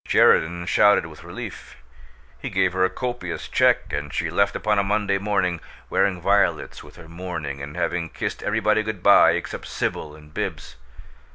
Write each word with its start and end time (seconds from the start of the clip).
Sheridan 0.07 0.65
shouted 0.65 1.05
with 1.05 1.23
relief; 1.23 1.75
he 2.39 2.49
gave 2.49 2.73
her 2.73 2.83
a 2.83 2.89
copious 2.89 3.47
cheque, 3.47 3.93
and 3.93 4.11
she 4.11 4.31
left 4.31 4.55
upon 4.55 4.79
a 4.79 4.83
Monday 4.83 5.19
morning 5.19 5.61
wearing 5.91 6.19
violets 6.19 6.81
with 6.81 6.95
her 6.95 7.07
mourning 7.07 7.61
and 7.61 7.77
having 7.77 8.09
kissed 8.09 8.41
everybody 8.41 8.81
good 8.81 9.03
by 9.03 9.33
except 9.33 9.67
Sibyl 9.67 10.15
and 10.15 10.33
Bibbs. 10.33 10.75